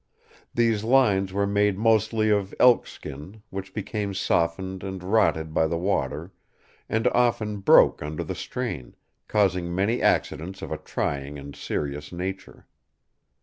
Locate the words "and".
4.83-5.03, 6.89-7.05, 11.37-11.55